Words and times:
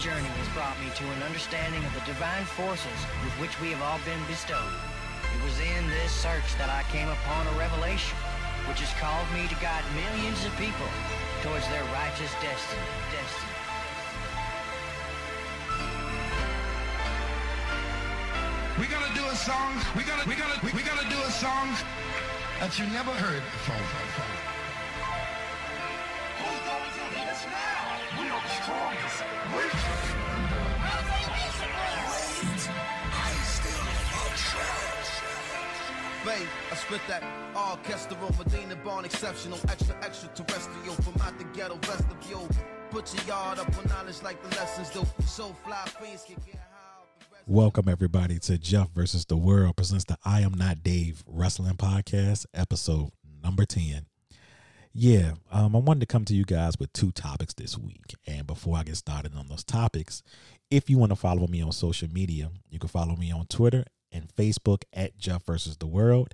journey 0.00 0.32
has 0.40 0.48
brought 0.56 0.72
me 0.80 0.88
to 0.96 1.04
an 1.12 1.20
understanding 1.28 1.84
of 1.84 1.92
the 1.92 2.00
divine 2.08 2.48
forces 2.56 3.00
with 3.20 3.36
which 3.36 3.52
we 3.60 3.68
have 3.68 3.84
all 3.84 4.00
been 4.08 4.20
bestowed. 4.24 4.72
It 5.28 5.40
was 5.44 5.52
in 5.60 5.84
this 5.92 6.08
search 6.08 6.48
that 6.56 6.72
I 6.72 6.88
came 6.88 7.04
upon 7.04 7.44
a 7.52 7.54
revelation, 7.60 8.16
which 8.64 8.80
has 8.80 8.88
called 8.96 9.28
me 9.36 9.44
to 9.52 9.56
guide 9.60 9.84
millions 9.92 10.40
of 10.48 10.56
people 10.56 10.88
towards 11.44 11.68
their 11.68 11.84
righteous 11.92 12.32
destiny. 12.40 12.88
destiny. 13.12 13.52
We're 18.80 18.88
gonna 18.88 19.12
do 19.12 19.28
a 19.28 19.36
song. 19.36 19.76
We're 19.92 20.08
gonna 20.08 20.24
we're 20.24 20.40
gonna 20.40 20.56
we're 20.64 20.88
gonna 20.88 21.12
do 21.12 21.20
a 21.28 21.32
song 21.36 21.76
that 22.56 22.72
you 22.80 22.88
never 22.88 23.12
heard 23.20 23.44
before. 23.52 24.49
Babe, 36.30 36.46
I 36.70 36.74
spit 36.76 37.00
that 37.08 37.24
orchestral, 37.56 38.32
Medina 38.38 38.76
born 38.76 39.04
exceptional, 39.04 39.58
extra 39.68 39.96
extraterrestrial 39.96 40.94
from 41.02 41.20
out 41.22 41.36
the 41.38 41.44
ghetto 41.46 41.74
vestibule. 41.82 42.48
Put 42.90 43.12
your 43.12 43.24
yard 43.24 43.58
up 43.58 43.76
on 43.76 43.84
knowledge 43.88 44.22
like 44.22 44.40
the 44.40 44.48
lessons 44.54 44.90
do. 44.90 45.04
So 45.26 45.52
fly 45.64 45.84
fiends 46.00 46.22
can 46.22 46.36
get. 46.46 46.60
Welcome 47.48 47.88
everybody 47.88 48.38
to 48.38 48.58
Jeff 48.58 48.90
versus 48.90 49.24
the 49.24 49.36
World 49.36 49.74
presents 49.74 50.04
the 50.04 50.16
I 50.24 50.42
Am 50.42 50.54
Not 50.54 50.84
Dave 50.84 51.24
Wrestling 51.26 51.74
Podcast, 51.74 52.46
episode 52.54 53.10
number 53.42 53.64
10. 53.64 54.06
Yeah, 54.92 55.32
um, 55.50 55.74
I 55.74 55.80
wanted 55.80 56.00
to 56.00 56.06
come 56.06 56.24
to 56.26 56.34
you 56.34 56.44
guys 56.44 56.78
with 56.78 56.92
two 56.92 57.10
topics 57.10 57.54
this 57.54 57.76
week. 57.76 58.14
And 58.28 58.46
before 58.46 58.76
I 58.76 58.84
get 58.84 58.96
started 58.96 59.34
on 59.34 59.48
those 59.48 59.64
topics, 59.64 60.22
if 60.70 60.88
you 60.88 60.96
want 60.96 61.10
to 61.10 61.16
follow 61.16 61.48
me 61.48 61.60
on 61.60 61.72
social 61.72 62.08
media, 62.08 62.52
you 62.70 62.78
can 62.78 62.88
follow 62.88 63.16
me 63.16 63.32
on 63.32 63.46
Twitter 63.46 63.84
and 64.12 64.28
Facebook 64.34 64.82
at 64.92 65.16
Jeff 65.18 65.44
versus 65.44 65.76
the 65.76 65.86
World. 65.86 66.32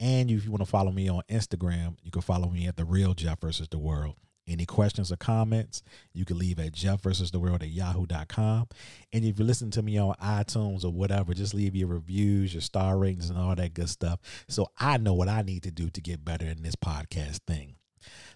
And 0.00 0.30
if 0.30 0.44
you 0.44 0.50
want 0.50 0.62
to 0.62 0.70
follow 0.70 0.92
me 0.92 1.08
on 1.08 1.22
Instagram, 1.28 1.96
you 2.02 2.10
can 2.10 2.22
follow 2.22 2.48
me 2.48 2.66
at 2.66 2.76
the 2.76 2.84
real 2.84 3.14
Jeff 3.14 3.40
versus 3.40 3.68
the 3.68 3.78
World. 3.78 4.14
Any 4.48 4.64
questions 4.64 5.12
or 5.12 5.16
comments, 5.16 5.82
you 6.14 6.24
can 6.24 6.38
leave 6.38 6.58
at 6.58 6.72
Jeff 6.72 7.02
versus 7.02 7.30
the 7.30 7.38
world 7.38 7.62
at 7.62 7.68
yahoo.com. 7.68 8.68
And 9.12 9.24
if 9.24 9.38
you 9.38 9.44
listen 9.44 9.70
to 9.72 9.82
me 9.82 9.98
on 9.98 10.14
iTunes 10.22 10.84
or 10.84 10.90
whatever, 10.90 11.34
just 11.34 11.52
leave 11.52 11.76
your 11.76 11.88
reviews, 11.88 12.54
your 12.54 12.62
star 12.62 12.96
ratings, 12.96 13.28
and 13.28 13.38
all 13.38 13.54
that 13.54 13.74
good 13.74 13.90
stuff. 13.90 14.20
So 14.48 14.68
I 14.78 14.96
know 14.96 15.12
what 15.12 15.28
I 15.28 15.42
need 15.42 15.64
to 15.64 15.70
do 15.70 15.90
to 15.90 16.00
get 16.00 16.24
better 16.24 16.46
in 16.46 16.62
this 16.62 16.76
podcast 16.76 17.40
thing. 17.46 17.74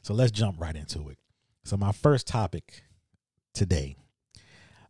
So 0.03 0.13
let's 0.13 0.33
jump 0.33 0.61
right 0.61 0.77
into 0.77 1.09
it. 1.09 1.17
So 1.65 1.79
my 1.79 1.93
first 1.93 2.27
topic 2.27 2.83
today, 3.55 3.97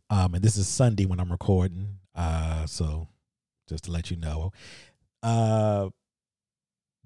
um, 0.09 0.33
and 0.33 0.43
this 0.43 0.57
is 0.57 0.67
Sunday 0.67 1.05
when 1.05 1.21
I'm 1.21 1.31
recording. 1.31 1.99
Uh, 2.13 2.65
so 2.65 3.07
just 3.73 3.85
to 3.85 3.91
let 3.91 4.09
you 4.09 4.17
know, 4.17 4.51
uh, 5.21 5.89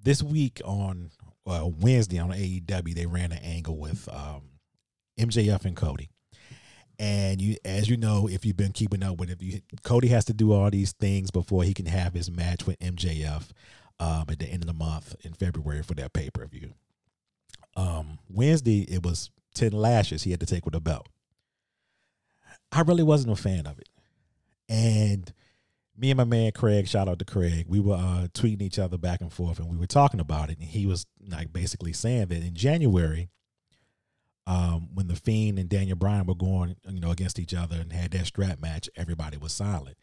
this 0.01 0.21
week 0.21 0.61
on 0.63 1.11
uh, 1.45 1.69
Wednesday 1.79 2.19
on 2.19 2.29
AEW, 2.29 2.93
they 2.93 3.05
ran 3.05 3.31
an 3.31 3.39
angle 3.39 3.77
with 3.77 4.07
um, 4.09 4.41
MJF 5.19 5.65
and 5.65 5.75
Cody. 5.75 6.09
And 6.99 7.41
you, 7.41 7.57
as 7.63 7.89
you 7.89 7.97
know, 7.97 8.27
if 8.27 8.43
you've 8.45 8.57
been 8.57 8.71
keeping 8.71 9.03
up 9.03 9.17
with 9.17 9.29
it, 9.29 9.41
you, 9.41 9.61
Cody 9.83 10.07
has 10.07 10.25
to 10.25 10.33
do 10.33 10.51
all 10.51 10.69
these 10.69 10.93
things 10.93 11.29
before 11.29 11.63
he 11.63 11.73
can 11.73 11.85
have 11.85 12.13
his 12.13 12.31
match 12.31 12.65
with 12.65 12.79
MJF 12.79 13.49
um, 13.99 14.25
at 14.29 14.39
the 14.39 14.47
end 14.47 14.63
of 14.63 14.67
the 14.67 14.73
month 14.73 15.15
in 15.23 15.33
February 15.33 15.83
for 15.83 15.93
their 15.93 16.09
pay 16.09 16.29
per 16.29 16.45
view. 16.47 16.73
Um, 17.75 18.17
Wednesday, 18.29 18.81
it 18.81 19.05
was 19.05 19.29
10 19.53 19.71
lashes 19.71 20.23
he 20.23 20.31
had 20.31 20.39
to 20.39 20.45
take 20.47 20.65
with 20.65 20.75
a 20.75 20.79
belt. 20.79 21.07
I 22.71 22.81
really 22.81 23.03
wasn't 23.03 23.37
a 23.37 23.41
fan 23.41 23.67
of 23.67 23.79
it. 23.79 23.89
And 24.67 25.31
me 25.97 26.11
and 26.11 26.17
my 26.17 26.23
man 26.23 26.51
Craig, 26.51 26.87
shout 26.87 27.09
out 27.09 27.19
to 27.19 27.25
Craig, 27.25 27.65
we 27.67 27.79
were 27.79 27.95
uh, 27.95 28.27
tweeting 28.33 28.61
each 28.61 28.77
other 28.77 28.97
back 28.97 29.21
and 29.21 29.33
forth 29.33 29.59
and 29.59 29.67
we 29.67 29.77
were 29.77 29.87
talking 29.87 30.19
about 30.19 30.49
it. 30.49 30.59
And 30.59 30.67
he 30.67 30.85
was 30.85 31.05
like 31.27 31.51
basically 31.51 31.93
saying 31.93 32.27
that 32.27 32.43
in 32.43 32.53
January, 32.53 33.29
um, 34.45 34.89
when 34.93 35.07
the 35.07 35.15
Fiend 35.15 35.59
and 35.59 35.67
Daniel 35.67 35.97
Bryan 35.97 36.25
were 36.25 36.35
going, 36.35 36.77
you 36.87 37.01
know, 37.01 37.11
against 37.11 37.39
each 37.39 37.53
other 37.53 37.75
and 37.77 37.91
had 37.91 38.11
that 38.11 38.27
strap 38.27 38.61
match, 38.61 38.89
everybody 38.95 39.37
was 39.37 39.51
silent. 39.51 39.97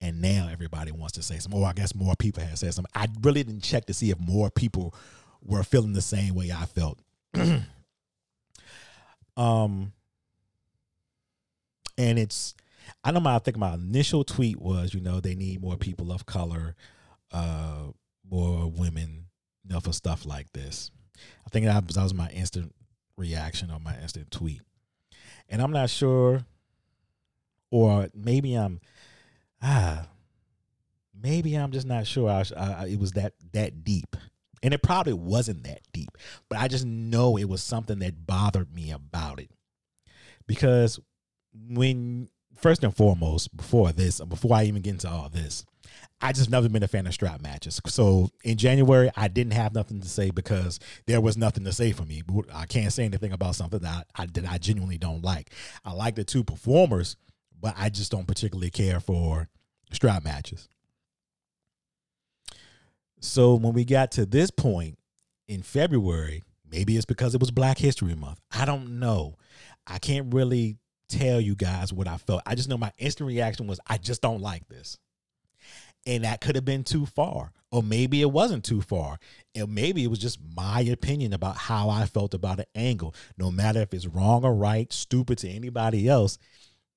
And 0.00 0.20
now 0.20 0.48
everybody 0.50 0.90
wants 0.90 1.12
to 1.14 1.22
say 1.22 1.38
some. 1.38 1.54
Or 1.54 1.66
I 1.66 1.72
guess 1.72 1.94
more 1.94 2.14
people 2.18 2.42
have 2.42 2.58
said 2.58 2.74
something. 2.74 2.90
I 2.94 3.06
really 3.22 3.44
didn't 3.44 3.62
check 3.62 3.86
to 3.86 3.94
see 3.94 4.10
if 4.10 4.18
more 4.18 4.50
people 4.50 4.94
were 5.42 5.62
feeling 5.62 5.92
the 5.92 6.02
same 6.02 6.34
way 6.34 6.50
I 6.50 6.66
felt. 6.66 6.98
um, 9.36 9.92
and 11.96 12.18
it's 12.18 12.54
I 13.04 13.10
know 13.10 13.20
my 13.20 13.36
I 13.36 13.38
think 13.38 13.56
my 13.56 13.74
initial 13.74 14.24
tweet 14.24 14.60
was, 14.60 14.94
you 14.94 15.00
know, 15.00 15.20
they 15.20 15.34
need 15.34 15.60
more 15.60 15.76
people 15.76 16.12
of 16.12 16.26
color, 16.26 16.74
uh, 17.32 17.86
more 18.28 18.70
women, 18.70 19.26
you 19.64 19.74
know, 19.74 19.80
for 19.80 19.92
stuff 19.92 20.26
like 20.26 20.52
this. 20.52 20.90
I 21.46 21.50
think 21.50 21.66
that 21.66 21.86
was, 21.86 21.96
that 21.96 22.02
was 22.02 22.14
my 22.14 22.28
instant 22.30 22.74
reaction 23.16 23.70
or 23.70 23.80
my 23.80 23.98
instant 24.00 24.30
tweet. 24.30 24.60
And 25.48 25.62
I'm 25.62 25.72
not 25.72 25.90
sure, 25.90 26.44
or 27.70 28.08
maybe 28.14 28.54
I'm, 28.54 28.80
ah, 29.62 30.08
maybe 31.20 31.54
I'm 31.54 31.72
just 31.72 31.86
not 31.86 32.06
sure. 32.06 32.28
I, 32.28 32.44
I, 32.56 32.86
it 32.86 32.98
was 32.98 33.12
that 33.12 33.34
that 33.52 33.84
deep, 33.84 34.16
and 34.62 34.74
it 34.74 34.82
probably 34.82 35.12
wasn't 35.12 35.64
that 35.64 35.80
deep. 35.92 36.10
But 36.48 36.58
I 36.58 36.68
just 36.68 36.84
know 36.84 37.36
it 37.36 37.48
was 37.48 37.62
something 37.62 38.00
that 38.00 38.26
bothered 38.26 38.74
me 38.74 38.90
about 38.90 39.40
it 39.40 39.50
because 40.46 40.98
when 41.68 42.28
first 42.56 42.84
and 42.84 42.94
foremost, 42.94 43.56
before 43.56 43.92
this, 43.92 44.20
before 44.20 44.56
I 44.56 44.64
even 44.64 44.82
get 44.82 44.92
into 44.92 45.08
all 45.08 45.28
this, 45.28 45.64
I 46.20 46.32
just 46.32 46.50
never 46.50 46.68
been 46.68 46.82
a 46.82 46.88
fan 46.88 47.06
of 47.06 47.14
strap 47.14 47.42
matches. 47.42 47.80
So 47.86 48.30
in 48.42 48.56
January, 48.56 49.10
I 49.16 49.28
didn't 49.28 49.52
have 49.52 49.74
nothing 49.74 50.00
to 50.00 50.08
say 50.08 50.30
because 50.30 50.80
there 51.06 51.20
was 51.20 51.36
nothing 51.36 51.64
to 51.64 51.72
say 51.72 51.92
for 51.92 52.04
me. 52.04 52.22
I 52.52 52.64
can't 52.66 52.92
say 52.92 53.04
anything 53.04 53.32
about 53.32 53.54
something 53.54 53.80
that 53.80 54.06
I, 54.16 54.26
that 54.26 54.50
I 54.50 54.58
genuinely 54.58 54.98
don't 54.98 55.22
like. 55.22 55.50
I 55.84 55.92
like 55.92 56.14
the 56.14 56.24
two 56.24 56.42
performers, 56.42 57.16
but 57.60 57.74
I 57.76 57.90
just 57.90 58.10
don't 58.10 58.26
particularly 58.26 58.70
care 58.70 59.00
for 59.00 59.48
strap 59.92 60.24
matches. 60.24 60.68
So 63.20 63.54
when 63.54 63.74
we 63.74 63.84
got 63.84 64.12
to 64.12 64.24
this 64.26 64.50
point 64.50 64.98
in 65.48 65.62
February, 65.62 66.42
maybe 66.70 66.96
it's 66.96 67.06
because 67.06 67.34
it 67.34 67.40
was 67.40 67.50
Black 67.50 67.78
History 67.78 68.14
Month. 68.14 68.40
I 68.52 68.64
don't 68.64 68.98
know. 68.98 69.36
I 69.86 69.98
can't 69.98 70.32
really 70.32 70.78
tell 71.08 71.40
you 71.40 71.54
guys 71.54 71.92
what 71.92 72.08
I 72.08 72.16
felt. 72.16 72.42
I 72.46 72.54
just 72.54 72.68
know 72.68 72.78
my 72.78 72.92
instant 72.98 73.28
reaction 73.28 73.66
was 73.66 73.80
I 73.86 73.98
just 73.98 74.22
don't 74.22 74.40
like 74.40 74.68
this. 74.68 74.98
And 76.06 76.24
that 76.24 76.40
could 76.40 76.54
have 76.54 76.64
been 76.64 76.84
too 76.84 77.04
far. 77.06 77.52
Or 77.72 77.82
maybe 77.82 78.22
it 78.22 78.30
wasn't 78.30 78.64
too 78.64 78.80
far. 78.80 79.18
And 79.54 79.74
maybe 79.74 80.04
it 80.04 80.10
was 80.10 80.20
just 80.20 80.38
my 80.54 80.80
opinion 80.80 81.32
about 81.32 81.56
how 81.56 81.90
I 81.90 82.06
felt 82.06 82.32
about 82.32 82.60
an 82.60 82.66
angle. 82.74 83.14
No 83.36 83.50
matter 83.50 83.80
if 83.80 83.92
it's 83.92 84.06
wrong 84.06 84.44
or 84.44 84.54
right, 84.54 84.92
stupid 84.92 85.38
to 85.38 85.48
anybody 85.48 86.08
else, 86.08 86.38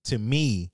to 0.06 0.20
me, 0.20 0.70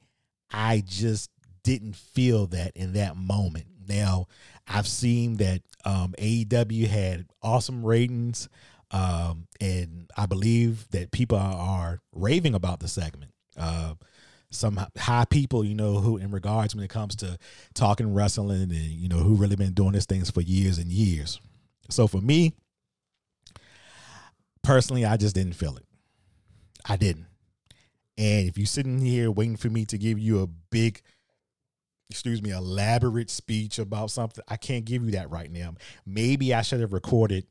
I 0.52 0.84
just 0.85 1.31
didn't 1.63 1.96
feel 1.96 2.47
that 2.47 2.75
in 2.75 2.94
that 2.94 3.16
moment. 3.16 3.66
Now, 3.88 4.28
I've 4.67 4.88
seen 4.88 5.38
that 5.38 5.62
um, 5.85 6.13
AEW 6.17 6.88
had 6.88 7.25
awesome 7.41 7.85
ratings. 7.85 8.50
Um, 8.96 9.48
and 9.60 10.10
I 10.16 10.26
believe 10.26 10.90
that 10.92 11.12
people 11.12 11.38
are, 11.38 12.00
raving 12.14 12.56
about 12.56 12.80
the 12.80 12.88
segment. 12.88 13.32
Uh, 13.58 13.96
some 14.50 14.80
high 14.98 15.26
people, 15.26 15.66
you 15.66 15.76
know, 15.76 16.00
who 16.00 16.16
in 16.16 16.32
regards 16.32 16.74
when 16.74 16.82
it 16.84 16.90
comes 16.90 17.14
to 17.18 17.38
talking 17.74 18.14
wrestling 18.14 18.62
and 18.62 18.72
you 18.72 19.10
know 19.10 19.18
who 19.18 19.36
really 19.36 19.58
been 19.58 19.74
doing 19.74 19.92
these 19.92 20.06
things 20.06 20.32
for 20.32 20.40
years 20.40 20.78
and 20.78 20.90
years. 20.90 21.42
So 21.90 22.08
for 22.08 22.22
me, 22.22 22.54
personally, 24.64 25.04
I 25.04 25.18
just 25.18 25.36
didn't 25.36 25.54
feel 25.54 25.76
it. 25.76 25.84
I 26.88 26.96
didn't. 26.96 27.28
And 28.18 28.48
if 28.48 28.58
you're 28.58 28.66
sitting 28.66 29.00
here 29.00 29.30
waiting 29.30 29.58
for 29.58 29.70
me 29.70 29.84
to 29.86 29.98
give 29.98 30.18
you 30.18 30.41
a 30.41 30.48
big, 30.48 31.02
excuse 32.09 32.41
me, 32.41 32.52
elaborate 32.52 33.30
speech 33.30 33.78
about 33.78 34.09
something, 34.09 34.44
I 34.48 34.56
can't 34.56 34.86
give 34.86 35.03
you 35.03 35.12
that 35.12 35.30
right 35.30 35.52
now. 35.52 35.74
Maybe 36.06 36.53
I 36.53 36.62
should 36.62 36.80
have 36.80 36.94
recorded 36.94 37.46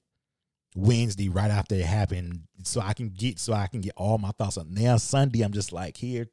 Wednesday 0.74 1.28
right 1.28 1.50
after 1.50 1.74
it 1.76 1.84
happened 1.84 2.42
so 2.64 2.80
I 2.80 2.94
can 2.94 3.10
get 3.10 3.38
so 3.38 3.52
I 3.52 3.68
can 3.68 3.80
get 3.80 3.94
all 3.96 4.18
my 4.18 4.32
thoughts 4.32 4.58
on 4.58 4.74
now 4.74 4.96
Sunday 4.96 5.42
I'm 5.42 5.52
just 5.52 5.72
like 5.72 5.96
here 5.96 6.26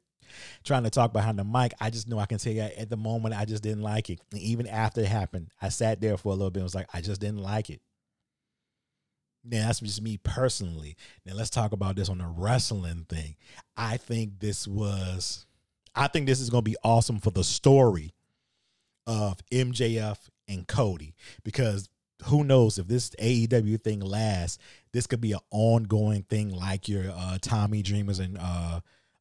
trying 0.64 0.84
to 0.84 0.90
talk 0.90 1.12
behind 1.12 1.38
the 1.38 1.44
mic. 1.44 1.72
I 1.80 1.90
just 1.90 2.08
know 2.08 2.18
I 2.18 2.26
can 2.26 2.38
tell 2.38 2.52
you 2.52 2.62
at 2.62 2.88
the 2.90 2.96
moment 2.96 3.34
I 3.34 3.44
just 3.44 3.62
didn't 3.62 3.82
like 3.82 4.08
it. 4.08 4.20
And 4.32 4.40
even 4.40 4.66
after 4.66 5.00
it 5.00 5.06
happened 5.06 5.48
I 5.60 5.68
sat 5.68 6.00
there 6.00 6.16
for 6.16 6.30
a 6.30 6.34
little 6.34 6.50
bit 6.50 6.60
and 6.60 6.64
was 6.64 6.74
like 6.74 6.88
I 6.92 7.00
just 7.00 7.20
didn't 7.20 7.42
like 7.42 7.70
it. 7.70 7.80
Now 9.44 9.66
that's 9.66 9.80
just 9.80 10.02
me 10.02 10.18
personally. 10.18 10.96
Now 11.24 11.34
let's 11.34 11.50
talk 11.50 11.72
about 11.72 11.96
this 11.96 12.08
on 12.08 12.18
the 12.18 12.26
wrestling 12.26 13.06
thing. 13.08 13.36
I 13.76 13.96
think 13.96 14.40
this 14.40 14.66
was 14.66 15.46
I 15.94 16.08
think 16.08 16.26
this 16.26 16.40
is 16.40 16.50
to 16.50 16.62
be 16.62 16.76
awesome 16.82 17.20
for 17.20 17.30
the 17.30 17.44
story 17.44 18.12
of 19.06 19.38
MJF 19.52 20.18
and 20.48 20.66
Cody 20.66 21.14
because 21.44 21.88
who 22.24 22.44
knows 22.44 22.78
if 22.78 22.86
this 22.86 23.10
AEW 23.10 23.82
thing 23.82 24.00
lasts, 24.00 24.58
this 24.92 25.06
could 25.06 25.20
be 25.20 25.32
an 25.32 25.40
ongoing 25.50 26.22
thing 26.22 26.50
like 26.50 26.88
your 26.88 27.10
uh, 27.10 27.38
Tommy 27.40 27.82
Dreamers 27.82 28.18
and 28.18 28.38
uh, 28.40 28.80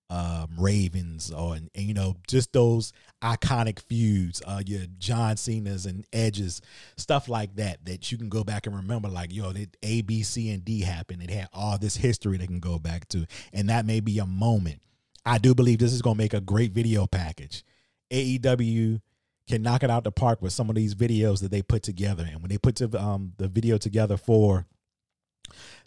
um, 0.10 0.50
Ravens 0.58 1.32
or 1.32 1.56
and, 1.56 1.70
you 1.74 1.94
know 1.94 2.18
just 2.28 2.52
those 2.52 2.92
iconic 3.24 3.80
feuds, 3.80 4.42
uh, 4.46 4.62
your 4.66 4.82
John 5.00 5.38
Cena's 5.38 5.86
and 5.86 6.06
Edges, 6.12 6.62
stuff 6.98 7.30
like 7.30 7.56
that 7.56 7.86
that 7.86 8.12
you 8.12 8.18
can 8.18 8.28
go 8.28 8.44
back 8.44 8.68
and 8.68 8.76
remember. 8.76 9.08
Like 9.08 9.34
yo, 9.34 9.54
that 9.54 9.78
A, 9.82 10.02
B, 10.02 10.22
C, 10.24 10.52
and 10.52 10.66
D 10.66 10.82
happened. 10.82 11.24
It 11.24 11.30
had 11.30 11.48
all 11.54 11.78
this 11.78 11.96
history 11.96 12.38
they 12.38 12.48
can 12.48 12.60
go 12.60 12.78
back 12.78 13.08
to, 13.10 13.26
and 13.54 13.70
that 13.70 13.86
may 13.86 14.02
be 14.02 14.20
a 14.20 14.26
moment. 14.26 14.82
I 15.26 15.38
do 15.38 15.56
believe 15.56 15.80
this 15.80 15.94
is 15.94 16.02
to 16.02 16.16
make 16.16 16.34
a 16.34 16.42
great 16.42 16.74
video 16.74 17.08
package. 17.08 17.64
AEW 18.12 19.00
can 19.48 19.62
knock 19.62 19.84
it 19.84 19.90
out 19.90 20.04
the 20.04 20.12
park 20.12 20.42
with 20.42 20.54
some 20.54 20.70
of 20.70 20.76
these 20.76 20.96
videos 20.96 21.42
that 21.42 21.52
they 21.52 21.62
put 21.62 21.84
together, 21.84 22.28
and 22.30 22.42
when 22.42 22.50
they 22.50 22.58
put 22.58 22.76
to, 22.78 23.02
um, 23.02 23.34
the 23.38 23.48
video 23.48 23.78
together 23.78 24.18
for 24.18 24.66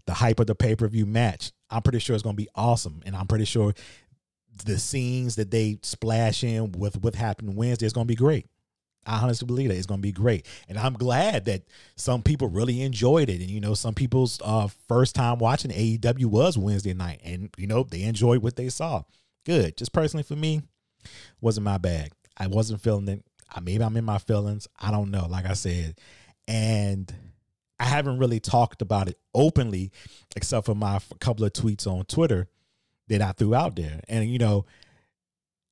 the 0.07 0.15
hype 0.15 0.41
of 0.41 0.47
the 0.47 0.55
pay 0.55 0.77
per 0.77 0.87
view 0.89 1.07
match, 1.07 1.53
I'm 1.71 1.83
pretty 1.83 1.99
sure 1.99 2.15
it's 2.15 2.23
going 2.23 2.37
to 2.37 2.43
be 2.43 2.49
awesome, 2.55 3.03
and 3.07 3.17
I'm 3.17 3.27
pretty 3.27 3.47
sure 3.47 3.75
the 4.65 4.79
scenes 4.79 5.37
that 5.37 5.51
they 5.51 5.79
splash 5.83 6.45
in 6.45 6.73
with 6.73 7.03
what 7.03 7.15
happened 7.15 7.57
Wednesday 7.57 7.87
is 7.87 7.93
going 7.93 8.07
to 8.07 8.13
be 8.13 8.17
great. 8.17 8.47
I 9.07 9.21
honestly 9.21 9.47
believe 9.47 9.69
that 9.69 9.77
it's 9.77 9.87
going 9.87 10.01
to 10.01 10.07
be 10.07 10.13
great, 10.13 10.47
and 10.69 10.79
I'm 10.79 10.95
glad 10.95 11.45
that 11.45 11.63
some 11.97 12.23
people 12.23 12.49
really 12.49 12.81
enjoyed 12.83 13.29
it. 13.29 13.41
And 13.41 13.51
you 13.51 13.61
know, 13.61 13.75
some 13.75 13.95
people's 13.95 14.41
uh, 14.43 14.69
first 14.89 15.15
time 15.15 15.39
watching 15.39 15.71
AEW 15.71 16.27
was 16.27 16.57
Wednesday 16.57 16.95
night, 16.95 17.21
and 17.23 17.51
you 17.59 17.67
know 17.67 17.83
they 17.83 18.03
enjoyed 18.03 18.43
what 18.43 18.57
they 18.57 18.69
saw. 18.71 19.03
Good. 19.45 19.77
Just 19.77 19.93
personally 19.93 20.23
for 20.23 20.37
me, 20.37 20.63
wasn't 21.41 21.65
my 21.65 21.77
bag. 21.77 22.13
I 22.37 22.47
wasn't 22.47 22.81
feeling 22.81 23.09
it. 23.09 23.25
Maybe 23.61 23.83
I'm 23.83 23.97
in 23.97 24.05
my 24.05 24.19
feelings. 24.19 24.69
I 24.81 24.91
don't 24.91 25.11
know. 25.11 25.27
Like 25.27 25.47
I 25.47 25.55
said, 25.55 25.99
and 26.47 27.13
I 27.79 27.85
haven't 27.85 28.19
really 28.19 28.41
talked 28.41 28.83
about 28.83 29.09
it 29.09 29.19
openly, 29.35 29.91
except 30.37 30.67
for 30.67 30.75
my 30.75 31.01
couple 31.21 31.45
of 31.45 31.53
tweets 31.53 31.87
on 31.87 32.05
Twitter 32.05 32.49
that 33.09 33.23
I 33.23 33.33
threw 33.33 33.55
out 33.55 33.77
there. 33.77 34.01
And 34.09 34.29
you 34.29 34.39
know, 34.39 34.65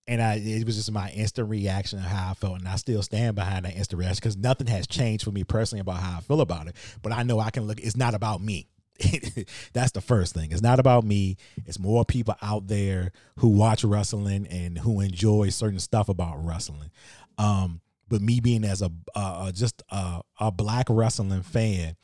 and 0.06 0.20
I 0.20 0.34
it 0.34 0.67
was 0.67 0.76
just 0.76 0.93
my 0.93 1.11
instant 1.11 1.49
reaction 1.49 1.99
of 1.99 2.05
how 2.05 2.31
I 2.31 2.34
felt, 2.34 2.58
and 2.58 2.69
I 2.69 2.76
still 2.76 3.02
stand 3.02 3.37
behind 3.37 3.64
that 3.64 3.76
instant 3.76 4.00
reaction 4.00 4.20
because 4.20 4.37
nothing 4.37 4.67
has 4.67 4.87
changed 4.87 5.25
for 5.25 5.31
me 5.31 5.44
personally 5.44 5.81
about 5.81 5.99
how 5.99 6.19
I 6.19 6.20
feel 6.20 6.40
about 6.40 6.67
it. 6.67 6.76
But 7.02 7.12
I 7.12 7.23
know 7.23 7.38
I 7.38 7.50
can 7.50 7.67
look. 7.67 7.81
It's 7.81 7.96
not 7.96 8.14
about 8.14 8.40
me. 8.43 8.69
That's 9.73 9.93
the 9.93 10.00
first 10.00 10.35
thing. 10.35 10.52
It's 10.52 10.62
not 10.62 10.78
about 10.78 11.05
me. 11.05 11.37
It's 11.67 11.78
more 11.78 12.05
people 12.05 12.35
out 12.43 12.69
there 12.69 13.12
who 13.38 13.49
watch 13.49 13.85
wrestling 13.85 14.46
and 14.49 14.78
who 14.78 15.00
enjoy 15.00 15.49
certain 15.49 15.78
stuff 15.78 16.08
about 16.08 16.44
wrestling. 16.44 16.90
Um, 17.38 17.81
but 18.08 18.20
me 18.20 18.40
being 18.40 18.64
as 18.64 18.82
a 18.82 18.90
uh, 19.14 19.50
just 19.52 19.82
a, 19.90 20.20
a 20.38 20.52
black 20.52 20.87
wrestling 20.90 21.43
fan, 21.43 21.96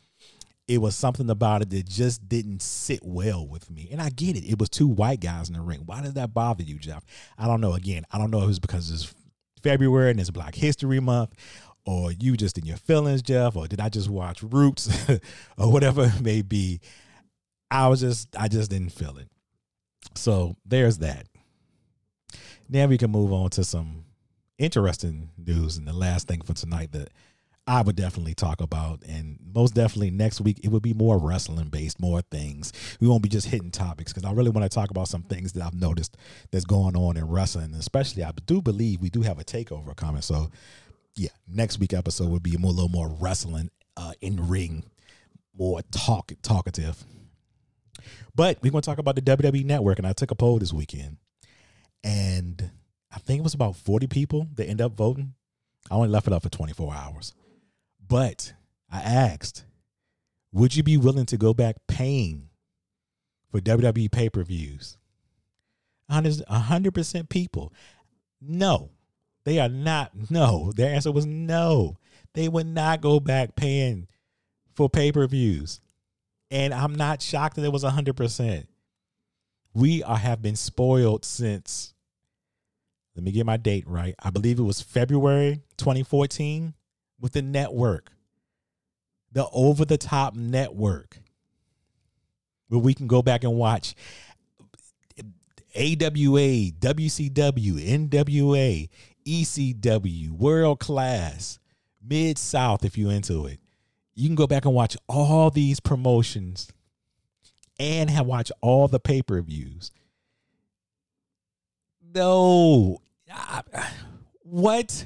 it 0.66 0.78
was 0.78 0.94
something 0.94 1.28
about 1.30 1.62
it 1.62 1.70
that 1.70 1.88
just 1.88 2.28
didn't 2.28 2.62
sit 2.62 3.00
well 3.02 3.46
with 3.46 3.70
me. 3.70 3.88
And 3.90 4.00
I 4.00 4.10
get 4.10 4.36
it. 4.36 4.44
It 4.44 4.58
was 4.58 4.68
two 4.68 4.86
white 4.86 5.20
guys 5.20 5.48
in 5.48 5.54
the 5.54 5.60
ring. 5.60 5.82
Why 5.86 6.02
did 6.02 6.14
that 6.14 6.34
bother 6.34 6.62
you, 6.62 6.78
Jeff? 6.78 7.04
I 7.38 7.46
don't 7.46 7.60
know. 7.60 7.74
Again, 7.74 8.04
I 8.10 8.18
don't 8.18 8.30
know 8.30 8.38
if 8.38 8.44
it 8.44 8.48
was 8.48 8.58
because 8.58 8.90
it's 8.90 9.14
February 9.62 10.10
and 10.10 10.20
it's 10.20 10.30
Black 10.30 10.54
History 10.54 11.00
Month, 11.00 11.34
or 11.84 12.12
you 12.12 12.36
just 12.36 12.58
in 12.58 12.66
your 12.66 12.76
feelings, 12.76 13.22
Jeff, 13.22 13.56
or 13.56 13.66
did 13.66 13.80
I 13.80 13.88
just 13.88 14.08
watch 14.10 14.42
Roots 14.42 14.88
or 15.58 15.72
whatever 15.72 16.04
it 16.04 16.20
may 16.20 16.42
be. 16.42 16.80
I 17.70 17.88
was 17.88 18.00
just 18.00 18.34
I 18.38 18.48
just 18.48 18.70
didn't 18.70 18.92
feel 18.92 19.16
it. 19.18 19.28
So 20.14 20.56
there's 20.64 20.98
that. 20.98 21.26
Now 22.68 22.86
we 22.86 22.98
can 22.98 23.10
move 23.10 23.32
on 23.32 23.50
to 23.50 23.64
some 23.64 24.04
interesting 24.58 25.30
news. 25.38 25.76
And 25.76 25.86
the 25.86 25.92
last 25.92 26.28
thing 26.28 26.42
for 26.42 26.52
tonight 26.52 26.92
that 26.92 27.10
I 27.68 27.82
would 27.82 27.96
definitely 27.96 28.34
talk 28.34 28.62
about. 28.62 29.02
And 29.06 29.38
most 29.54 29.74
definitely 29.74 30.10
next 30.10 30.40
week, 30.40 30.58
it 30.64 30.68
would 30.68 30.82
be 30.82 30.94
more 30.94 31.18
wrestling 31.18 31.68
based, 31.68 32.00
more 32.00 32.22
things. 32.22 32.72
We 32.98 33.06
won't 33.06 33.22
be 33.22 33.28
just 33.28 33.46
hitting 33.46 33.70
topics 33.70 34.10
because 34.10 34.26
I 34.28 34.32
really 34.32 34.48
want 34.48 34.64
to 34.64 34.74
talk 34.74 34.90
about 34.90 35.06
some 35.06 35.22
things 35.22 35.52
that 35.52 35.62
I've 35.62 35.74
noticed 35.74 36.16
that's 36.50 36.64
going 36.64 36.96
on 36.96 37.18
in 37.18 37.28
wrestling. 37.28 37.74
Especially, 37.74 38.24
I 38.24 38.32
do 38.46 38.62
believe 38.62 39.02
we 39.02 39.10
do 39.10 39.20
have 39.20 39.38
a 39.38 39.44
takeover 39.44 39.94
coming. 39.94 40.22
So, 40.22 40.50
yeah, 41.14 41.28
next 41.46 41.78
week 41.78 41.92
episode 41.92 42.30
would 42.30 42.42
be 42.42 42.56
more, 42.56 42.70
a 42.70 42.74
little 42.74 42.88
more 42.88 43.14
wrestling 43.20 43.70
uh, 43.98 44.12
in 44.22 44.48
ring, 44.48 44.84
more 45.54 45.82
talk 45.90 46.32
talkative. 46.40 47.04
But 48.34 48.62
we're 48.62 48.70
going 48.70 48.80
to 48.80 48.86
talk 48.86 48.98
about 48.98 49.14
the 49.14 49.22
WWE 49.22 49.66
Network. 49.66 49.98
And 49.98 50.06
I 50.06 50.14
took 50.14 50.30
a 50.30 50.34
poll 50.34 50.58
this 50.58 50.72
weekend. 50.72 51.18
And 52.02 52.70
I 53.18 53.20
think 53.20 53.40
it 53.40 53.42
was 53.42 53.54
about 53.54 53.74
40 53.74 54.06
people 54.06 54.46
that 54.54 54.68
end 54.68 54.80
up 54.80 54.92
voting. 54.92 55.34
I 55.90 55.96
only 55.96 56.08
left 56.08 56.28
it 56.28 56.32
up 56.32 56.44
for 56.44 56.48
24 56.48 56.94
hours. 56.94 57.34
But 58.06 58.52
I 58.88 59.00
asked, 59.00 59.64
would 60.52 60.76
you 60.76 60.84
be 60.84 60.96
willing 60.96 61.26
to 61.26 61.36
go 61.36 61.52
back 61.52 61.74
paying 61.88 62.48
for 63.50 63.58
WWE 63.58 64.08
pay 64.12 64.30
per 64.30 64.44
views? 64.44 64.98
100% 66.08 67.28
people. 67.28 67.72
No, 68.40 68.90
they 69.42 69.58
are 69.58 69.68
not. 69.68 70.12
No, 70.30 70.70
their 70.76 70.94
answer 70.94 71.10
was 71.10 71.26
no. 71.26 71.96
They 72.34 72.48
would 72.48 72.68
not 72.68 73.00
go 73.00 73.18
back 73.18 73.56
paying 73.56 74.06
for 74.76 74.88
pay 74.88 75.10
per 75.10 75.26
views. 75.26 75.80
And 76.52 76.72
I'm 76.72 76.94
not 76.94 77.20
shocked 77.20 77.56
that 77.56 77.64
it 77.64 77.72
was 77.72 77.82
100%. 77.82 78.68
We 79.74 80.04
are, 80.04 80.16
have 80.16 80.40
been 80.40 80.54
spoiled 80.54 81.24
since, 81.24 81.94
let 83.18 83.24
me 83.24 83.32
get 83.32 83.44
my 83.44 83.56
date 83.56 83.82
right. 83.88 84.14
I 84.22 84.30
believe 84.30 84.60
it 84.60 84.62
was 84.62 84.80
February 84.80 85.60
2014 85.76 86.72
with 87.18 87.32
the 87.32 87.42
network, 87.42 88.12
the 89.32 89.48
over 89.52 89.84
the 89.84 89.98
top 89.98 90.36
network, 90.36 91.18
where 92.68 92.78
we 92.78 92.94
can 92.94 93.08
go 93.08 93.20
back 93.20 93.42
and 93.42 93.56
watch 93.56 93.96
AWA, 95.74 96.70
WCW, 96.78 98.08
NWA, 98.08 98.88
ECW, 99.26 100.30
World 100.30 100.78
Class, 100.78 101.58
Mid 102.00 102.38
South, 102.38 102.84
if 102.84 102.96
you're 102.96 103.10
into 103.10 103.46
it. 103.46 103.58
You 104.14 104.28
can 104.28 104.36
go 104.36 104.46
back 104.46 104.64
and 104.64 104.74
watch 104.74 104.96
all 105.08 105.50
these 105.50 105.80
promotions 105.80 106.68
and 107.80 108.10
have 108.10 108.26
watch 108.26 108.52
all 108.60 108.86
the 108.86 109.00
pay 109.00 109.22
per 109.22 109.42
views. 109.42 109.90
No. 112.14 113.00
What? 114.42 115.04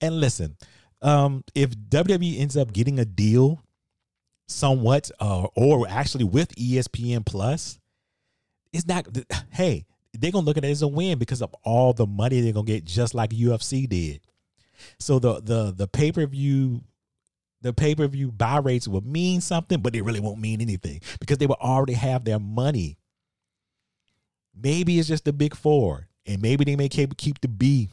And 0.00 0.18
listen, 0.18 0.56
um, 1.02 1.44
if 1.54 1.70
WWE 1.70 2.40
ends 2.40 2.56
up 2.56 2.72
getting 2.72 2.98
a 2.98 3.04
deal 3.04 3.62
somewhat 4.48 5.10
uh, 5.20 5.46
or 5.54 5.86
actually 5.88 6.24
with 6.24 6.54
ESPN 6.56 7.26
Plus, 7.26 7.78
it's 8.72 8.86
not 8.86 9.06
hey, 9.50 9.84
they're 10.14 10.32
gonna 10.32 10.46
look 10.46 10.56
at 10.56 10.64
it 10.64 10.70
as 10.70 10.82
a 10.82 10.88
win 10.88 11.18
because 11.18 11.42
of 11.42 11.54
all 11.64 11.92
the 11.92 12.06
money 12.06 12.40
they're 12.40 12.52
gonna 12.52 12.66
get, 12.66 12.84
just 12.84 13.14
like 13.14 13.30
UFC 13.30 13.88
did. 13.88 14.20
So 14.98 15.18
the 15.18 15.40
the 15.40 15.72
the 15.76 15.86
pay 15.88 16.12
per 16.12 16.26
view 16.26 16.82
the 17.60 17.72
pay 17.72 17.94
per 17.94 18.06
view 18.08 18.32
buy 18.32 18.58
rates 18.58 18.88
will 18.88 19.02
mean 19.02 19.40
something, 19.40 19.80
but 19.80 19.92
they 19.92 20.02
really 20.02 20.20
won't 20.20 20.40
mean 20.40 20.60
anything 20.60 21.00
because 21.20 21.38
they 21.38 21.46
will 21.46 21.56
already 21.60 21.94
have 21.94 22.24
their 22.24 22.38
money. 22.38 22.98
Maybe 24.54 24.98
it's 24.98 25.08
just 25.08 25.24
the 25.24 25.32
big 25.32 25.54
four, 25.54 26.08
and 26.26 26.40
maybe 26.40 26.64
they 26.64 26.76
may 26.76 26.88
keep 26.88 27.40
the 27.40 27.48
B 27.48 27.90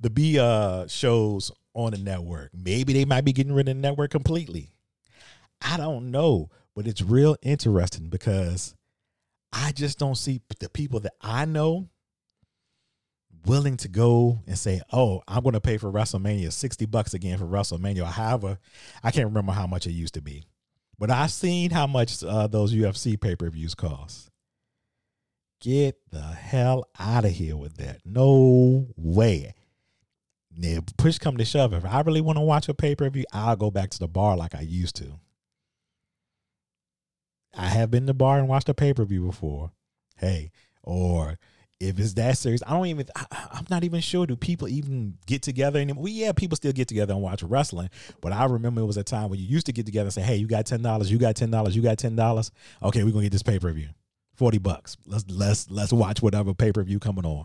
the 0.00 0.10
B 0.10 0.38
uh 0.38 0.86
shows 0.86 1.52
on 1.74 1.92
the 1.92 1.98
network. 1.98 2.50
Maybe 2.54 2.92
they 2.92 3.04
might 3.04 3.24
be 3.24 3.32
getting 3.32 3.52
rid 3.52 3.68
of 3.68 3.76
the 3.76 3.80
network 3.80 4.10
completely. 4.10 4.72
I 5.62 5.76
don't 5.76 6.10
know, 6.10 6.50
but 6.74 6.86
it's 6.86 7.02
real 7.02 7.36
interesting 7.42 8.08
because 8.08 8.74
I 9.52 9.72
just 9.72 9.98
don't 9.98 10.16
see 10.16 10.40
the 10.58 10.68
people 10.68 11.00
that 11.00 11.12
I 11.20 11.44
know 11.44 11.88
willing 13.46 13.76
to 13.78 13.88
go 13.88 14.40
and 14.46 14.58
say, 14.58 14.80
"Oh, 14.92 15.22
I'm 15.28 15.42
going 15.42 15.52
to 15.52 15.60
pay 15.60 15.76
for 15.76 15.92
WrestleMania 15.92 16.52
60 16.52 16.86
bucks 16.86 17.14
again 17.14 17.38
for 17.38 17.44
WrestleMania." 17.44 18.04
However, 18.04 18.58
I 19.02 19.10
can't 19.10 19.26
remember 19.26 19.52
how 19.52 19.66
much 19.66 19.86
it 19.86 19.92
used 19.92 20.14
to 20.14 20.22
be. 20.22 20.44
But 20.98 21.10
I've 21.10 21.32
seen 21.32 21.70
how 21.70 21.86
much 21.86 22.22
uh, 22.22 22.46
those 22.46 22.74
UFC 22.74 23.18
pay-per-views 23.18 23.74
cost. 23.74 24.29
Get 25.60 25.98
the 26.10 26.22
hell 26.22 26.88
out 26.98 27.24
of 27.24 27.32
here 27.32 27.56
with 27.56 27.76
that. 27.76 28.00
No 28.04 28.88
way. 28.96 29.54
Now, 30.56 30.80
push 30.96 31.18
come 31.18 31.36
to 31.36 31.44
shove, 31.44 31.72
if 31.72 31.84
I 31.84 32.00
really 32.00 32.20
want 32.20 32.38
to 32.38 32.42
watch 32.42 32.68
a 32.68 32.74
pay 32.74 32.94
per 32.94 33.08
view, 33.10 33.24
I'll 33.32 33.56
go 33.56 33.70
back 33.70 33.90
to 33.90 33.98
the 33.98 34.08
bar 34.08 34.36
like 34.36 34.54
I 34.54 34.62
used 34.62 34.96
to. 34.96 35.20
I 37.54 37.66
have 37.66 37.90
been 37.90 38.04
to 38.04 38.08
the 38.08 38.14
bar 38.14 38.38
and 38.38 38.48
watched 38.48 38.68
a 38.68 38.74
pay 38.74 38.94
per 38.94 39.04
view 39.04 39.26
before. 39.26 39.72
Hey, 40.16 40.50
or 40.82 41.38
if 41.78 41.98
it's 41.98 42.12
that 42.14 42.36
serious, 42.36 42.62
I 42.66 42.72
don't 42.72 42.86
even. 42.86 43.06
I, 43.16 43.58
am 43.58 43.66
not 43.70 43.84
even 43.84 44.00
sure. 44.00 44.26
Do 44.26 44.36
people 44.36 44.68
even 44.68 45.18
get 45.26 45.42
together 45.42 45.80
anymore? 45.80 46.04
Well, 46.04 46.12
yeah, 46.12 46.32
people 46.32 46.56
still 46.56 46.72
get 46.72 46.88
together 46.88 47.14
and 47.14 47.22
watch 47.22 47.42
wrestling. 47.42 47.88
But 48.20 48.32
I 48.32 48.44
remember 48.44 48.82
it 48.82 48.86
was 48.86 48.98
a 48.98 49.02
time 49.02 49.30
when 49.30 49.38
you 49.38 49.46
used 49.46 49.66
to 49.66 49.72
get 49.72 49.86
together 49.86 50.06
and 50.06 50.12
say, 50.12 50.22
"Hey, 50.22 50.36
you 50.36 50.46
got 50.46 50.66
ten 50.66 50.82
dollars. 50.82 51.10
You 51.10 51.18
got 51.18 51.36
ten 51.36 51.50
dollars. 51.50 51.74
You 51.74 51.82
got 51.82 51.98
ten 51.98 52.16
dollars. 52.16 52.50
Okay, 52.82 53.02
we're 53.02 53.12
gonna 53.12 53.24
get 53.24 53.32
this 53.32 53.42
pay 53.42 53.58
per 53.58 53.72
view, 53.72 53.88
forty 54.40 54.56
bucks. 54.56 54.96
Let's 55.04 55.26
let's 55.28 55.70
let's 55.70 55.92
watch 55.92 56.22
whatever 56.22 56.54
pay 56.54 56.72
per 56.72 56.82
view 56.82 56.98
coming 56.98 57.26
on." 57.26 57.44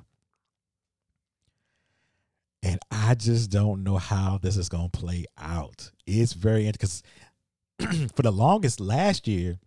And 2.64 2.80
I 2.90 3.16
just 3.16 3.52
don't 3.52 3.84
know 3.84 3.98
how 3.98 4.40
this 4.42 4.56
is 4.56 4.70
going 4.70 4.90
to 4.90 4.98
play 4.98 5.26
out. 5.38 5.92
It's 6.08 6.32
very 6.32 6.66
interesting 6.66 7.04
because 7.78 8.12
for 8.16 8.22
the 8.22 8.32
longest 8.32 8.80
last 8.80 9.28
year, 9.28 9.60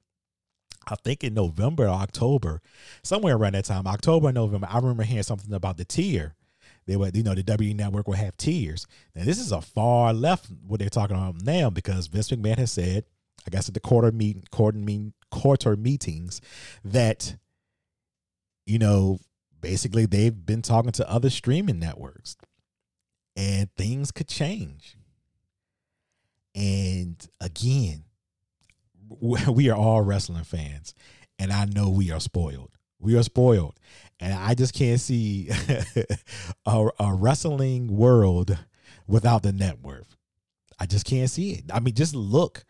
I 0.88 0.97
think 1.04 1.23
in 1.23 1.35
November 1.35 1.85
or 1.85 1.90
October, 1.90 2.62
somewhere 3.02 3.37
around 3.37 3.54
that 3.54 3.66
time, 3.66 3.87
October, 3.87 4.32
November, 4.32 4.66
I 4.70 4.78
remember 4.78 5.02
hearing 5.02 5.23
something 5.23 5.52
about 5.52 5.76
the 5.76 5.85
tier. 5.85 6.35
They 6.87 6.97
would, 6.97 7.14
you 7.14 7.23
know, 7.23 7.35
the 7.35 7.42
W 7.42 7.75
network 7.75 8.08
will 8.08 8.14
have 8.14 8.38
tiers. 8.38 8.87
Now 9.14 9.25
this 9.25 9.38
is 9.38 9.52
a 9.52 9.61
far 9.61 10.14
left 10.14 10.47
what 10.66 10.80
they're 10.80 10.88
talking 10.88 11.16
about 11.16 11.42
now 11.42 11.68
because 11.68 12.06
Vince 12.06 12.30
McMahon 12.30 12.56
has 12.56 12.73
said, 12.73 13.04
I 13.49 13.50
guess 13.50 13.67
at 13.67 13.73
the 13.73 13.81
quarter 13.81 14.12
meet 14.12 14.50
quarter 14.50 14.76
mean 14.76 15.14
quarter 15.31 15.75
meetings, 15.75 16.43
that 16.85 17.37
you 18.67 18.78
know, 18.78 19.21
basically 19.62 20.05
they've 20.05 20.45
been 20.45 20.61
talking 20.61 20.93
to 20.93 21.11
other 21.11 21.31
streaming 21.31 21.78
networks 21.78 22.37
and 23.35 23.75
things 23.75 24.11
could 24.11 24.28
change. 24.28 24.99
And 26.55 27.26
again, 27.40 28.05
we 29.21 29.71
are 29.71 29.76
all 29.76 30.02
wrestling 30.02 30.45
fans, 30.45 30.93
and 31.38 31.50
I 31.50 31.64
know 31.64 31.88
we 31.88 32.11
are 32.11 32.21
spoiled. 32.21 32.73
We 33.00 33.17
are 33.17 33.23
spoiled, 33.23 33.81
and 34.21 34.35
I 34.35 34.52
just 34.52 34.75
can't 34.75 35.00
see 35.00 35.49
a, 36.67 36.88
a 37.00 37.14
wrestling 37.14 37.97
world 37.97 38.59
without 39.07 39.43
the 39.43 39.52
network. 39.52 40.05
I 40.78 40.85
just 40.85 41.07
can't 41.07 41.31
see 41.31 41.52
it. 41.52 41.64
I 41.73 41.81
mean, 41.81 41.95
just 41.95 42.14
look. 42.14 42.67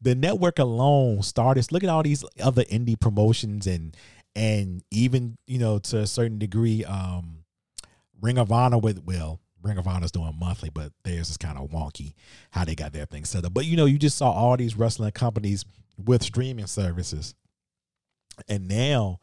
The 0.00 0.14
network 0.14 0.58
alone 0.58 1.22
started. 1.22 1.70
Look 1.72 1.82
at 1.82 1.90
all 1.90 2.02
these 2.02 2.24
other 2.40 2.64
indie 2.64 2.98
promotions 2.98 3.66
and 3.66 3.96
and 4.36 4.82
even 4.90 5.36
you 5.46 5.58
know 5.58 5.78
to 5.78 5.98
a 5.98 6.06
certain 6.06 6.38
degree, 6.38 6.84
um, 6.84 7.44
Ring 8.20 8.38
of 8.38 8.52
Honor 8.52 8.78
with 8.78 9.02
well, 9.04 9.40
Ring 9.62 9.78
of 9.78 9.88
Honor's 9.88 10.12
doing 10.12 10.36
monthly, 10.38 10.70
but 10.70 10.92
theirs 11.04 11.30
is 11.30 11.36
kind 11.36 11.58
of 11.58 11.70
wonky 11.70 12.14
how 12.50 12.64
they 12.64 12.74
got 12.74 12.92
their 12.92 13.06
thing 13.06 13.24
set 13.24 13.44
up. 13.44 13.54
But 13.54 13.66
you 13.66 13.76
know, 13.76 13.86
you 13.86 13.98
just 13.98 14.16
saw 14.16 14.30
all 14.30 14.56
these 14.56 14.76
wrestling 14.76 15.12
companies 15.12 15.64
with 16.02 16.22
streaming 16.22 16.66
services. 16.66 17.34
And 18.48 18.68
now 18.68 19.18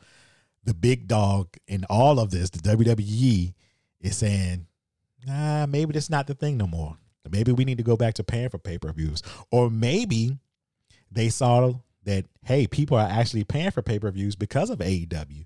the 0.66 0.74
big 0.74 1.08
dog 1.08 1.56
in 1.68 1.86
all 1.90 2.20
of 2.20 2.32
this, 2.32 2.50
the 2.50 2.60
WWE, 2.60 3.54
is 4.02 4.18
saying, 4.18 4.68
nah, 5.26 5.66
maybe 5.66 5.94
that's 5.94 6.10
not 6.10 6.28
the 6.28 6.34
thing 6.34 6.58
no 6.58 6.68
more. 6.68 6.98
Maybe 7.30 7.52
we 7.52 7.66
need 7.66 7.78
to 7.78 7.84
go 7.84 7.96
back 7.96 8.16
to 8.16 8.24
paying 8.24 8.50
for 8.50 8.58
pay 8.58 8.78
per 8.78 8.92
views. 8.92 9.24
Or 9.52 9.70
maybe 9.70 10.38
they 11.16 11.30
saw 11.30 11.74
that, 12.04 12.26
hey, 12.44 12.68
people 12.68 12.98
are 12.98 13.10
actually 13.10 13.44
paying 13.44 13.72
for 13.72 13.82
pay 13.82 13.98
per 13.98 14.12
views 14.12 14.36
because 14.36 14.70
of 14.70 14.80
AEW. 14.80 15.46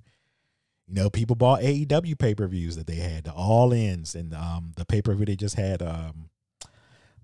You 0.88 0.96
know, 0.96 1.10
people 1.10 1.36
bought 1.36 1.62
AEW 1.62 2.18
pay 2.18 2.36
per 2.36 2.48
views 2.48 2.76
that 2.76 2.88
they 2.88 2.96
had, 2.96 3.26
the 3.26 3.32
all 3.32 3.72
ins, 3.72 4.16
and 4.16 4.34
um, 4.34 4.74
the 4.76 4.86
pay 4.86 5.02
per 5.02 5.14
view 5.14 5.26
they 5.26 5.36
just 5.36 5.56
had 5.56 5.82
um, 5.82 6.30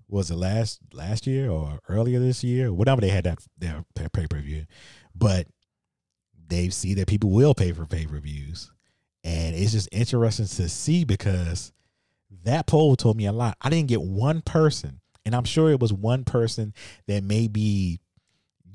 was 0.08 0.30
it 0.30 0.36
last 0.36 0.80
last 0.92 1.26
year 1.26 1.50
or 1.50 1.80
earlier 1.88 2.20
this 2.20 2.44
year, 2.44 2.72
whatever 2.72 3.00
they 3.00 3.08
had 3.08 3.24
that 3.24 3.38
their 3.58 3.84
pay 3.94 4.26
per 4.28 4.38
view, 4.38 4.66
but 5.14 5.48
they 6.48 6.68
see 6.68 6.94
that 6.94 7.08
people 7.08 7.30
will 7.30 7.54
pay 7.54 7.72
for 7.72 7.86
pay 7.86 8.06
per 8.06 8.20
views, 8.20 8.70
and 9.24 9.56
it's 9.56 9.72
just 9.72 9.88
interesting 9.90 10.46
to 10.46 10.68
see 10.68 11.04
because 11.04 11.72
that 12.44 12.68
poll 12.68 12.94
told 12.94 13.16
me 13.16 13.26
a 13.26 13.32
lot. 13.32 13.56
I 13.60 13.68
didn't 13.68 13.88
get 13.88 14.02
one 14.02 14.42
person, 14.42 15.00
and 15.24 15.34
I'm 15.34 15.44
sure 15.44 15.72
it 15.72 15.80
was 15.80 15.92
one 15.92 16.22
person 16.22 16.72
that 17.08 17.24
may 17.24 17.48
be 17.48 17.98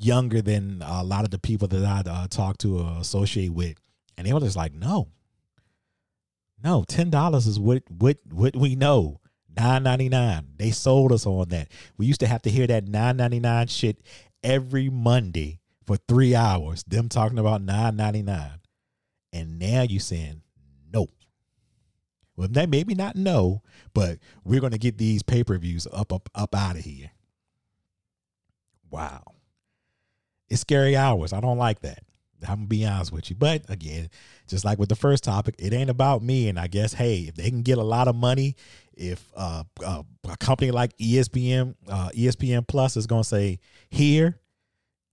younger 0.03 0.41
than 0.41 0.81
a 0.85 1.03
lot 1.03 1.23
of 1.23 1.31
the 1.31 1.39
people 1.39 1.67
that 1.69 1.83
I 1.83 2.09
uh, 2.09 2.27
talk 2.27 2.57
to 2.59 2.79
or 2.79 2.97
associate 2.99 3.53
with, 3.53 3.77
and 4.17 4.27
they 4.27 4.33
were 4.33 4.39
just 4.39 4.55
like, 4.55 4.73
no, 4.73 5.09
no, 6.63 6.83
ten 6.87 7.09
dollars 7.09 7.47
is 7.47 7.59
what 7.59 7.83
what 7.89 8.17
what 8.31 8.55
we 8.55 8.75
know. 8.75 9.19
Nine 9.55 9.83
ninety 9.83 10.09
nine. 10.09 10.47
They 10.57 10.71
sold 10.71 11.11
us 11.11 11.25
on 11.25 11.49
that. 11.49 11.69
We 11.97 12.05
used 12.05 12.21
to 12.21 12.27
have 12.27 12.41
to 12.43 12.49
hear 12.49 12.67
that 12.67 12.87
nine 12.87 13.17
ninety 13.17 13.39
nine 13.39 13.67
shit 13.67 13.99
every 14.43 14.89
Monday 14.89 15.59
for 15.85 15.97
three 16.07 16.35
hours. 16.35 16.83
Them 16.83 17.09
talking 17.09 17.39
about 17.39 17.61
nine 17.61 17.95
ninety 17.95 18.21
nine, 18.21 18.59
and 19.33 19.59
now 19.59 19.81
you 19.81 19.99
saying 19.99 20.41
no. 20.93 21.07
Well, 22.37 22.47
they 22.49 22.65
maybe 22.65 22.95
not 22.95 23.15
no, 23.15 23.61
but 23.93 24.19
we're 24.43 24.61
gonna 24.61 24.77
get 24.77 24.97
these 24.97 25.21
pay 25.21 25.43
per 25.43 25.57
views 25.57 25.87
up 25.91 26.13
up 26.13 26.29
up 26.33 26.55
out 26.55 26.77
of 26.77 26.83
here. 26.83 27.11
Wow, 28.89 29.23
it's 30.51 30.61
scary 30.61 30.97
hours. 30.97 31.31
I 31.31 31.39
don't 31.39 31.57
like 31.57 31.79
that. 31.81 32.03
I'm 32.43 32.55
gonna 32.55 32.67
be 32.67 32.85
honest 32.85 33.13
with 33.13 33.29
you. 33.29 33.37
But 33.37 33.63
again, 33.69 34.09
just 34.47 34.65
like 34.65 34.79
with 34.79 34.89
the 34.89 34.95
first 34.95 35.23
topic, 35.23 35.55
it 35.57 35.73
ain't 35.73 35.89
about 35.89 36.21
me. 36.21 36.49
And 36.49 36.59
I 36.59 36.67
guess, 36.67 36.93
hey, 36.93 37.21
if 37.21 37.35
they 37.35 37.49
can 37.49 37.61
get 37.61 37.77
a 37.77 37.83
lot 37.83 38.09
of 38.09 38.15
money, 38.15 38.55
if 38.93 39.23
uh, 39.35 39.63
uh, 39.83 40.03
a 40.29 40.37
company 40.37 40.71
like 40.71 40.97
ESPN, 40.97 41.75
uh, 41.87 42.09
ESPN 42.09 42.67
Plus 42.67 42.97
is 42.97 43.07
gonna 43.07 43.23
say, 43.23 43.59
here, 43.89 44.39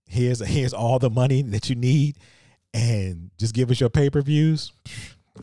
here's 0.07 0.45
here's 0.45 0.73
all 0.73 0.99
the 0.99 1.09
money 1.09 1.41
that 1.41 1.69
you 1.69 1.75
need, 1.75 2.17
and 2.73 3.31
just 3.39 3.53
give 3.53 3.71
us 3.71 3.79
your 3.79 3.89
pay 3.89 4.09
per 4.09 4.21
views. 4.21 4.73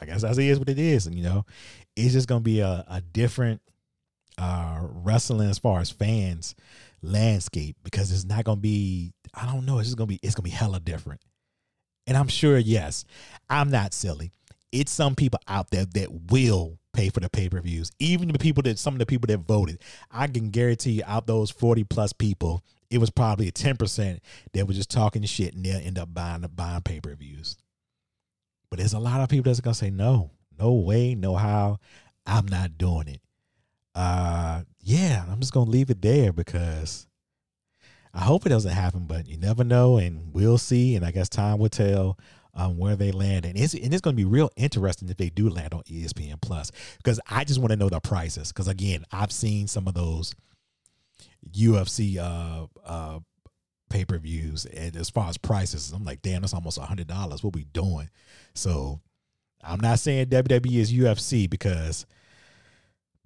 I 0.01 0.05
guess 0.05 0.23
that 0.23 0.37
is 0.39 0.59
what 0.59 0.69
it 0.69 0.79
is. 0.79 1.07
And 1.07 1.17
you 1.17 1.23
know, 1.23 1.47
it's 1.95 2.13
just 2.13 2.29
gonna 2.29 2.41
be 2.41 2.61
a, 2.61 2.85
a 2.87 3.01
different 3.01 3.63
uh, 4.37 4.81
wrestling 4.83 5.49
as 5.49 5.59
far 5.59 5.81
as 5.81 5.91
fans 5.91 6.55
landscape 7.03 7.77
because 7.85 8.13
it's 8.13 8.25
not 8.25 8.45
gonna 8.45 8.61
be. 8.61 9.13
I 9.37 9.47
don't 9.47 9.67
know. 9.67 9.79
It's 9.79 9.95
gonna 9.95 10.07
be. 10.07 10.19
It's 10.23 10.35
gonna 10.35 10.45
be 10.45 10.51
hella 10.51 10.81
different. 10.81 11.21
And 12.07 12.17
I'm 12.17 12.29
sure, 12.29 12.59
yes, 12.59 13.05
I'm 13.51 13.71
not 13.71 13.93
silly. 13.93 14.33
It's 14.73 14.93
some 14.93 15.15
people 15.15 15.41
out 15.49 15.71
there 15.71 15.85
that 15.95 16.31
will 16.31 16.79
pay 16.93 17.11
for 17.11 17.21
the 17.21 17.29
pay 17.29 17.49
per 17.49 17.61
views. 17.61 17.93
Even 17.99 18.29
the 18.29 18.39
people 18.39 18.63
that 18.63 18.79
some 18.79 18.95
of 18.95 18.99
the 18.99 19.07
people 19.07 19.27
that 19.27 19.39
voted, 19.39 19.81
I 20.11 20.27
can 20.27 20.51
guarantee 20.51 20.93
you, 20.93 21.03
out 21.07 21.27
those 21.27 21.51
40 21.51 21.85
plus 21.85 22.13
people, 22.13 22.65
it 22.91 22.99
was 22.99 23.11
probably 23.11 23.49
a 23.49 23.53
10% 23.53 24.19
that 24.53 24.67
was 24.67 24.77
just 24.77 24.91
talking 24.91 25.23
shit 25.25 25.55
and 25.55 25.65
they'll 25.65 25.77
end 25.77 25.99
up 25.99 26.13
buying 26.13 26.43
the 26.43 26.49
buying 26.49 26.83
pay 26.83 27.01
per 27.01 27.15
views. 27.15 27.57
But 28.71 28.79
there's 28.79 28.95
a 28.95 28.99
lot 28.99 29.21
of 29.21 29.29
people 29.29 29.45
that's 29.45 29.61
gonna 29.61 29.75
say 29.75 29.91
no, 29.91 30.31
no 30.59 30.73
way, 30.73 31.15
no 31.15 31.37
how. 31.37 31.79
I'm 32.27 32.47
not 32.47 32.77
doing 32.77 33.09
it. 33.09 33.21
Uh 33.95 34.63
yeah, 34.81 35.25
I'm 35.31 35.41
just 35.41 35.53
gonna 35.53 35.71
leave 35.71 35.91
it 35.91 36.03
there 36.03 36.33
because 36.33 37.07
I 38.17 38.21
hope 38.21 38.47
it 38.47 38.49
doesn't 38.49 38.73
happen, 38.73 39.05
but 39.05 39.29
you 39.29 39.37
never 39.37 39.63
know, 39.63 39.99
and 39.99 40.33
we'll 40.33 40.57
see. 40.57 40.97
And 40.97 41.05
I 41.05 41.11
guess 41.11 41.29
time 41.29 41.59
will 41.59 41.69
tell 41.69 42.19
um, 42.55 42.79
where 42.79 42.97
they 42.97 43.13
land. 43.13 43.45
And 43.45 43.59
it's 43.59 43.75
and 43.75 43.93
it's 43.93 44.01
going 44.01 44.17
to 44.17 44.21
be 44.21 44.25
real 44.25 44.51
interesting 44.57 45.11
if 45.11 45.19
they 45.19 45.29
do 45.29 45.51
land 45.51 45.75
on 45.75 45.83
ESPN 45.83 46.41
Plus 46.41 46.73
because 46.97 47.21
I 47.29 47.45
just 47.45 47.61
want 47.61 47.73
to 47.73 47.77
know 47.77 47.91
the 47.91 48.01
prices. 48.01 48.53
Because 48.53 48.69
again, 48.69 49.05
I've 49.13 49.31
seen 49.31 49.69
some 49.69 49.87
of 49.87 49.93
those 49.93 50.35
UFC 51.51 52.17
uh, 52.17 52.67
uh, 52.87 53.19
pay 53.91 54.07
per 54.07 54.17
views, 54.17 54.65
and 54.65 54.97
as 54.97 55.11
far 55.11 55.29
as 55.29 55.37
prices, 55.37 55.93
I'm 55.93 56.07
like, 56.07 56.23
damn, 56.23 56.41
that's 56.41 56.55
almost 56.55 56.79
a 56.79 56.83
hundred 56.83 57.09
dollars. 57.09 57.45
What 57.45 57.55
we 57.55 57.65
doing? 57.65 58.09
So 58.55 59.03
I'm 59.63 59.81
not 59.81 59.99
saying 59.99 60.29
WWE 60.29 60.77
is 60.79 60.91
UFC 60.91 61.51
because, 61.51 62.07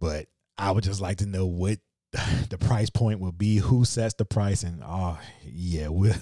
but 0.01 0.27
I 0.59 0.73
would 0.73 0.83
just 0.83 1.01
like 1.01 1.19
to 1.19 1.27
know 1.27 1.47
what 1.47 1.79
the 2.13 2.59
price 2.59 2.91
point 2.91 3.21
will 3.21 3.33
be, 3.33 3.57
who 3.57 3.85
sets 3.85 4.15
the 4.15 4.25
price, 4.25 4.63
and 4.63 4.83
oh 4.85 5.19
yeah, 5.45 5.89
we'll 5.89 6.15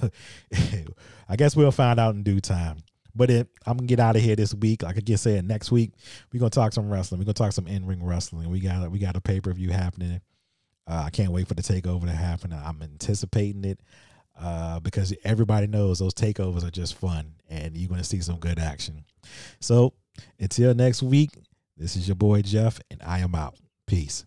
I 1.28 1.36
guess 1.36 1.56
we'll 1.56 1.70
find 1.70 1.98
out 1.98 2.14
in 2.14 2.22
due 2.22 2.40
time. 2.40 2.78
But 3.14 3.30
it, 3.30 3.48
I'm 3.66 3.78
gonna 3.78 3.86
get 3.86 4.00
out 4.00 4.16
of 4.16 4.22
here 4.22 4.36
this 4.36 4.54
week. 4.54 4.82
Like 4.82 4.96
I 4.96 5.00
just 5.00 5.22
said, 5.22 5.46
next 5.46 5.72
week 5.72 5.92
we're 6.32 6.40
gonna 6.40 6.50
talk 6.50 6.72
some 6.72 6.90
wrestling. 6.90 7.20
We're 7.20 7.24
gonna 7.24 7.34
talk 7.34 7.52
some 7.52 7.66
in 7.66 7.86
ring 7.86 8.04
wrestling. 8.04 8.50
We 8.50 8.60
got 8.60 8.90
we 8.90 8.98
got 8.98 9.16
a 9.16 9.20
pay 9.20 9.40
per 9.40 9.52
view 9.52 9.70
happening. 9.70 10.20
Uh, 10.86 11.04
I 11.06 11.10
can't 11.10 11.32
wait 11.32 11.48
for 11.48 11.54
the 11.54 11.62
takeover 11.62 12.04
to 12.04 12.12
happen. 12.12 12.52
I'm 12.52 12.80
anticipating 12.82 13.64
it 13.64 13.80
uh, 14.38 14.80
because 14.80 15.14
everybody 15.24 15.66
knows 15.66 15.98
those 15.98 16.14
takeovers 16.14 16.64
are 16.66 16.70
just 16.70 16.94
fun, 16.94 17.34
and 17.48 17.76
you're 17.76 17.88
gonna 17.88 18.04
see 18.04 18.20
some 18.20 18.38
good 18.38 18.58
action. 18.58 19.04
So 19.60 19.94
until 20.38 20.74
next 20.74 21.02
week, 21.02 21.30
this 21.76 21.96
is 21.96 22.06
your 22.06 22.14
boy 22.14 22.42
Jeff, 22.42 22.78
and 22.90 23.02
I 23.02 23.20
am 23.20 23.34
out. 23.34 23.56
Peace. 23.86 24.26